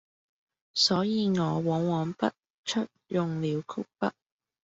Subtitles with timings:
[0.73, 2.31] 所以我往往不
[2.65, 4.11] 恤用了曲筆，